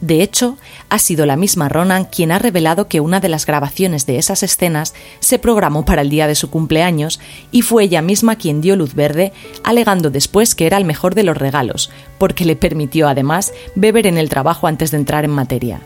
De 0.00 0.22
hecho, 0.22 0.58
ha 0.90 0.98
sido 0.98 1.24
la 1.24 1.36
misma 1.36 1.68
Ronan 1.68 2.04
quien 2.04 2.30
ha 2.30 2.38
revelado 2.38 2.86
que 2.86 3.00
una 3.00 3.20
de 3.20 3.30
las 3.30 3.46
grabaciones 3.46 4.04
de 4.04 4.18
esas 4.18 4.42
escenas 4.42 4.94
se 5.20 5.38
programó 5.38 5.84
para 5.84 6.02
el 6.02 6.10
día 6.10 6.26
de 6.26 6.34
su 6.34 6.50
cumpleaños 6.50 7.18
y 7.50 7.62
fue 7.62 7.84
ella 7.84 8.02
misma 8.02 8.36
quien 8.36 8.60
dio 8.60 8.76
luz 8.76 8.94
verde, 8.94 9.32
alegando 9.64 10.10
después 10.10 10.54
que 10.54 10.66
era 10.66 10.76
el 10.76 10.84
mejor 10.84 11.14
de 11.14 11.22
los 11.22 11.36
regalos, 11.36 11.90
porque 12.18 12.44
le 12.44 12.56
permitió 12.56 13.08
además 13.08 13.52
beber 13.74 14.06
en 14.06 14.18
el 14.18 14.28
trabajo 14.28 14.66
antes 14.66 14.90
de 14.90 14.98
entrar 14.98 15.24
en 15.24 15.30
materia. 15.30 15.80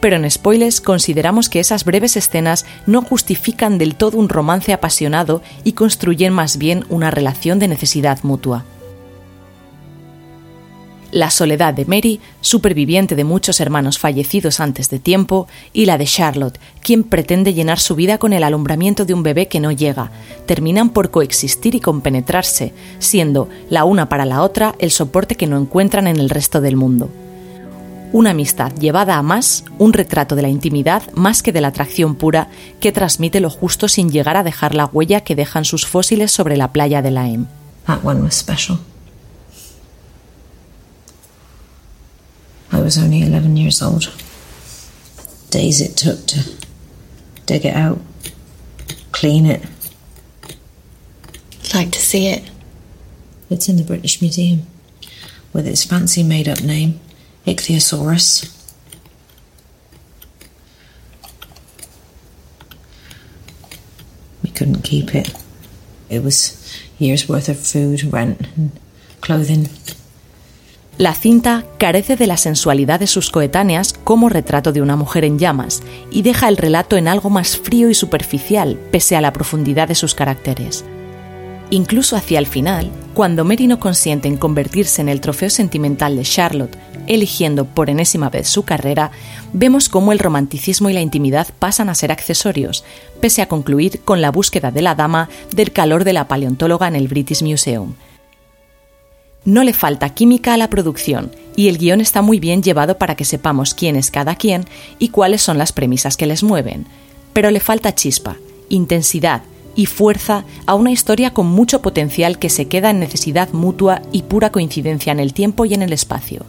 Pero 0.00 0.16
en 0.16 0.30
spoilers 0.30 0.80
consideramos 0.80 1.48
que 1.48 1.60
esas 1.60 1.84
breves 1.84 2.16
escenas 2.16 2.66
no 2.86 3.02
justifican 3.02 3.78
del 3.78 3.94
todo 3.94 4.18
un 4.18 4.28
romance 4.28 4.72
apasionado 4.72 5.42
y 5.64 5.72
construyen 5.72 6.32
más 6.32 6.58
bien 6.58 6.84
una 6.88 7.10
relación 7.10 7.58
de 7.58 7.68
necesidad 7.68 8.18
mutua. 8.22 8.64
La 11.12 11.30
soledad 11.30 11.74
de 11.74 11.86
Mary, 11.86 12.20
superviviente 12.40 13.16
de 13.16 13.24
muchos 13.24 13.60
hermanos 13.60 13.98
fallecidos 13.98 14.60
antes 14.60 14.90
de 14.90 15.00
tiempo, 15.00 15.48
y 15.72 15.86
la 15.86 15.98
de 15.98 16.04
Charlotte, 16.04 16.60
quien 16.82 17.02
pretende 17.02 17.52
llenar 17.52 17.80
su 17.80 17.96
vida 17.96 18.18
con 18.18 18.32
el 18.32 18.44
alumbramiento 18.44 19.04
de 19.04 19.14
un 19.14 19.24
bebé 19.24 19.48
que 19.48 19.58
no 19.58 19.72
llega, 19.72 20.12
terminan 20.46 20.90
por 20.90 21.10
coexistir 21.10 21.74
y 21.74 21.80
compenetrarse, 21.80 22.72
siendo 23.00 23.48
la 23.68 23.84
una 23.84 24.08
para 24.08 24.24
la 24.24 24.42
otra 24.42 24.76
el 24.78 24.92
soporte 24.92 25.34
que 25.34 25.48
no 25.48 25.58
encuentran 25.58 26.06
en 26.06 26.16
el 26.16 26.30
resto 26.30 26.60
del 26.60 26.76
mundo. 26.76 27.10
Una 28.12 28.30
amistad 28.30 28.72
llevada 28.74 29.16
a 29.16 29.22
más, 29.22 29.64
un 29.78 29.92
retrato 29.92 30.36
de 30.36 30.42
la 30.42 30.48
intimidad 30.48 31.02
más 31.14 31.42
que 31.42 31.52
de 31.52 31.60
la 31.60 31.68
atracción 31.68 32.14
pura 32.14 32.48
que 32.80 32.92
transmite 32.92 33.40
lo 33.40 33.50
justo 33.50 33.88
sin 33.88 34.10
llegar 34.10 34.36
a 34.36 34.42
dejar 34.42 34.74
la 34.74 34.86
huella 34.86 35.22
que 35.22 35.36
dejan 35.36 35.64
sus 35.64 35.86
fósiles 35.86 36.30
sobre 36.30 36.56
la 36.56 36.72
playa 36.72 37.02
de 37.02 37.10
Laem. 37.10 37.46
That. 37.86 38.89
I 42.72 42.80
was 42.80 42.96
only 42.98 43.22
11 43.22 43.56
years 43.56 43.82
old. 43.82 44.12
Days 45.50 45.80
it 45.80 45.96
took 45.96 46.26
to 46.28 46.56
dig 47.46 47.64
it 47.64 47.74
out, 47.74 48.00
clean 49.12 49.46
it. 49.46 49.64
I'd 51.64 51.74
like 51.74 51.90
to 51.92 52.00
see 52.00 52.28
it. 52.28 52.48
It's 53.48 53.68
in 53.68 53.76
the 53.76 53.82
British 53.82 54.20
Museum 54.22 54.62
with 55.52 55.66
its 55.66 55.84
fancy 55.84 56.22
made 56.22 56.48
up 56.48 56.62
name, 56.62 57.00
Ichthyosaurus. 57.46 58.56
We 64.42 64.50
couldn't 64.50 64.82
keep 64.82 65.14
it. 65.14 65.34
It 66.08 66.22
was 66.22 66.80
years 66.98 67.28
worth 67.28 67.48
of 67.48 67.58
food, 67.58 68.04
rent, 68.12 68.46
and 68.56 68.70
clothing. 69.20 69.68
La 71.00 71.14
cinta 71.14 71.64
carece 71.78 72.16
de 72.16 72.26
la 72.26 72.36
sensualidad 72.36 73.00
de 73.00 73.06
sus 73.06 73.30
coetáneas 73.30 73.94
como 74.04 74.28
retrato 74.28 74.70
de 74.70 74.82
una 74.82 74.96
mujer 74.96 75.24
en 75.24 75.38
llamas 75.38 75.82
y 76.10 76.20
deja 76.20 76.46
el 76.46 76.58
relato 76.58 76.98
en 76.98 77.08
algo 77.08 77.30
más 77.30 77.56
frío 77.56 77.88
y 77.88 77.94
superficial 77.94 78.78
pese 78.90 79.16
a 79.16 79.22
la 79.22 79.32
profundidad 79.32 79.88
de 79.88 79.94
sus 79.94 80.14
caracteres. 80.14 80.84
Incluso 81.70 82.16
hacia 82.16 82.38
el 82.38 82.46
final, 82.46 82.90
cuando 83.14 83.46
Mary 83.46 83.66
no 83.66 83.80
consiente 83.80 84.28
en 84.28 84.36
convertirse 84.36 85.00
en 85.00 85.08
el 85.08 85.22
trofeo 85.22 85.48
sentimental 85.48 86.16
de 86.16 86.22
Charlotte, 86.22 86.76
eligiendo 87.06 87.64
por 87.64 87.88
enésima 87.88 88.28
vez 88.28 88.50
su 88.50 88.64
carrera, 88.64 89.10
vemos 89.54 89.88
cómo 89.88 90.12
el 90.12 90.18
romanticismo 90.18 90.90
y 90.90 90.92
la 90.92 91.00
intimidad 91.00 91.48
pasan 91.58 91.88
a 91.88 91.94
ser 91.94 92.12
accesorios, 92.12 92.84
pese 93.22 93.40
a 93.40 93.48
concluir 93.48 94.00
con 94.00 94.20
la 94.20 94.30
búsqueda 94.30 94.70
de 94.70 94.82
la 94.82 94.94
dama 94.94 95.30
del 95.56 95.72
calor 95.72 96.04
de 96.04 96.12
la 96.12 96.28
paleontóloga 96.28 96.88
en 96.88 96.96
el 96.96 97.08
British 97.08 97.42
Museum, 97.42 97.94
no 99.44 99.64
le 99.64 99.72
falta 99.72 100.10
química 100.10 100.54
a 100.54 100.56
la 100.56 100.70
producción 100.70 101.30
y 101.56 101.68
el 101.68 101.78
guion 101.78 102.00
está 102.00 102.22
muy 102.22 102.40
bien 102.40 102.62
llevado 102.62 102.98
para 102.98 103.16
que 103.16 103.24
sepamos 103.24 103.74
quién 103.74 103.96
es 103.96 104.10
cada 104.10 104.34
quien 104.34 104.64
y 104.98 105.08
cuáles 105.08 105.42
son 105.42 105.58
las 105.58 105.72
premisas 105.72 106.16
que 106.16 106.26
les 106.26 106.42
mueven. 106.42 106.86
Pero 107.32 107.50
le 107.50 107.60
falta 107.60 107.94
chispa, 107.94 108.36
intensidad 108.68 109.42
y 109.76 109.86
fuerza 109.86 110.44
a 110.66 110.74
una 110.74 110.90
historia 110.90 111.32
con 111.32 111.46
mucho 111.46 111.80
potencial 111.82 112.38
que 112.38 112.50
se 112.50 112.68
queda 112.68 112.90
en 112.90 113.00
necesidad 113.00 113.50
mutua 113.52 114.02
y 114.12 114.22
pura 114.22 114.50
coincidencia 114.50 115.12
en 115.12 115.20
el 115.20 115.32
tiempo 115.32 115.64
y 115.64 115.74
en 115.74 115.82
el 115.82 115.92
espacio. 115.92 116.44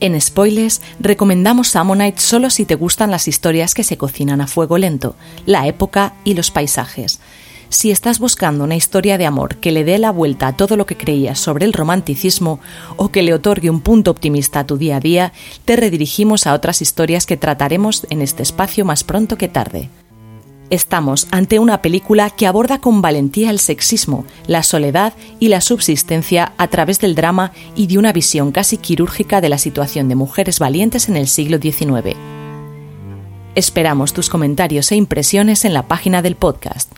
En 0.00 0.20
Spoilers 0.20 0.80
recomendamos 1.00 1.74
Ammonite 1.74 2.20
solo 2.20 2.50
si 2.50 2.64
te 2.64 2.76
gustan 2.76 3.10
las 3.10 3.26
historias 3.26 3.74
que 3.74 3.82
se 3.82 3.96
cocinan 3.96 4.40
a 4.40 4.46
fuego 4.46 4.78
lento, 4.78 5.16
la 5.44 5.66
época 5.66 6.14
y 6.24 6.34
los 6.34 6.52
paisajes 6.52 7.18
si 7.68 7.90
estás 7.90 8.18
buscando 8.18 8.64
una 8.64 8.76
historia 8.76 9.18
de 9.18 9.26
amor 9.26 9.56
que 9.56 9.72
le 9.72 9.84
dé 9.84 9.98
la 9.98 10.10
vuelta 10.10 10.48
a 10.48 10.56
todo 10.56 10.76
lo 10.76 10.86
que 10.86 10.96
creías 10.96 11.38
sobre 11.38 11.64
el 11.64 11.72
romanticismo 11.72 12.60
o 12.96 13.10
que 13.10 13.22
le 13.22 13.34
otorgue 13.34 13.70
un 13.70 13.80
punto 13.80 14.10
optimista 14.10 14.60
a 14.60 14.66
tu 14.66 14.78
día 14.78 14.96
a 14.96 15.00
día, 15.00 15.32
te 15.64 15.76
redirigimos 15.76 16.46
a 16.46 16.54
otras 16.54 16.82
historias 16.82 17.26
que 17.26 17.36
trataremos 17.36 18.06
en 18.10 18.22
este 18.22 18.42
espacio 18.42 18.84
más 18.84 19.04
pronto 19.04 19.36
que 19.36 19.48
tarde. 19.48 19.90
Estamos 20.70 21.28
ante 21.30 21.58
una 21.58 21.80
película 21.80 22.28
que 22.28 22.46
aborda 22.46 22.78
con 22.78 23.00
valentía 23.00 23.50
el 23.50 23.58
sexismo, 23.58 24.26
la 24.46 24.62
soledad 24.62 25.14
y 25.38 25.48
la 25.48 25.62
subsistencia 25.62 26.52
a 26.58 26.68
través 26.68 27.00
del 27.00 27.14
drama 27.14 27.52
y 27.74 27.86
de 27.86 27.96
una 27.96 28.12
visión 28.12 28.52
casi 28.52 28.76
quirúrgica 28.76 29.40
de 29.40 29.48
la 29.48 29.56
situación 29.56 30.08
de 30.08 30.14
mujeres 30.14 30.58
valientes 30.58 31.08
en 31.08 31.16
el 31.16 31.26
siglo 31.26 31.58
XIX. 31.58 32.16
Esperamos 33.54 34.12
tus 34.12 34.28
comentarios 34.28 34.92
e 34.92 34.96
impresiones 34.96 35.64
en 35.64 35.72
la 35.72 35.88
página 35.88 36.20
del 36.20 36.36
podcast. 36.36 36.97